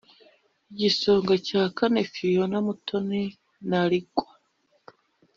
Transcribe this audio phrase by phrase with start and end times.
[0.71, 3.23] Igisonga cya Kane Fiona Mutoni
[3.69, 4.25] Naringwa